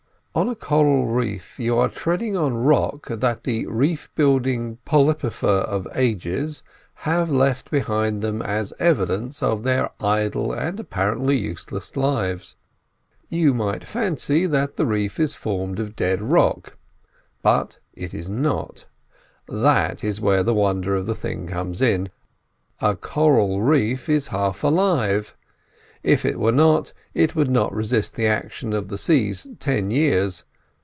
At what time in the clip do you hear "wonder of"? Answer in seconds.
20.53-21.07